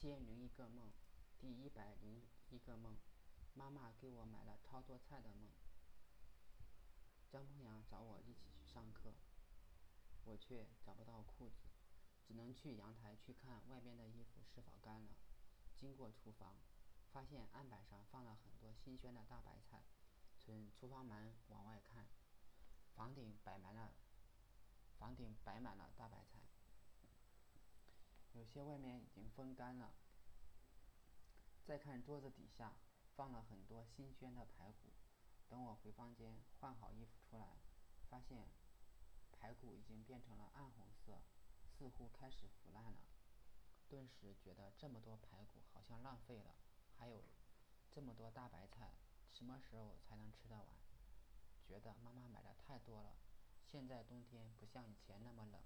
[0.00, 0.90] 千零一个梦，
[1.38, 2.96] 第一百零一个梦，
[3.52, 5.50] 妈妈给我买了超多菜的梦。
[7.28, 9.12] 张鹏阳找我一起去上课，
[10.24, 11.68] 我却找不到裤子，
[12.26, 15.10] 只能去阳台去看外边的衣服是否干了。
[15.76, 16.56] 经过厨房，
[17.12, 19.82] 发现案板上放了很多新鲜的大白菜。
[20.38, 22.08] 从厨房门往外看，
[22.94, 23.92] 房顶摆满了，
[24.96, 26.40] 房顶摆满了大白菜。
[28.40, 29.92] 有些外面已经风干了。
[31.62, 32.72] 再看桌子底下，
[33.14, 34.94] 放了很多新鲜的排骨。
[35.50, 37.58] 等我回房间换好衣服出来，
[38.08, 38.48] 发现
[39.30, 41.20] 排骨已经变成了暗红色，
[41.68, 43.10] 似乎开始腐烂了。
[43.90, 46.54] 顿时觉得这么多排骨好像浪费了。
[46.96, 47.22] 还有
[47.90, 48.94] 这么多大白菜，
[49.34, 50.66] 什么时候才能吃得完？
[51.68, 53.18] 觉得妈妈买的太多了。
[53.70, 55.60] 现在冬天不像以前那么冷，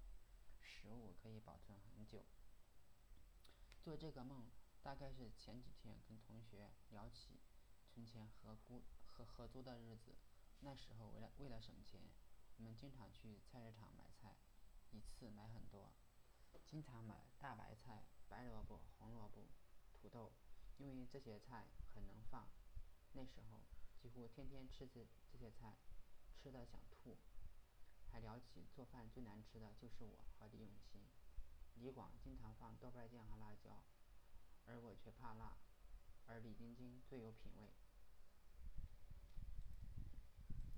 [0.59, 2.25] 食物可以保存很久。
[3.85, 4.47] 做这个梦，
[4.81, 7.39] 大概是前几天跟同学聊起
[7.87, 10.15] 存钱和租和合租的日子。
[10.61, 12.01] 那时候为了为了省钱，
[12.57, 14.37] 我们经常去菜市场买菜，
[14.89, 15.93] 一次买很多，
[16.65, 19.45] 经常买大白菜、白萝卜、红萝卜、
[19.93, 20.31] 土豆，
[20.79, 22.49] 因为这些菜很能放。
[23.13, 23.61] 那时候
[24.01, 25.77] 几乎天天吃这这些菜，
[26.41, 27.19] 吃的想吐。
[28.11, 31.03] 还聊起做饭最难吃的就是我和李永新。
[31.95, 33.81] 广经常放豆瓣酱和辣椒，
[34.65, 35.55] 而我却怕辣，
[36.25, 37.71] 而李晶晶最有品味。